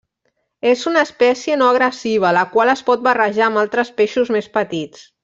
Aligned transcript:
És 0.69 0.85
una 0.91 1.03
espècie 1.07 1.57
no 1.63 1.67
agressiva, 1.73 2.31
la 2.39 2.45
qual 2.57 2.73
es 2.75 2.83
pot 2.91 3.05
barrejar 3.09 3.47
amb 3.51 3.63
altres 3.65 3.93
peixos 4.01 4.33
més 4.39 4.49
petits. 4.61 5.11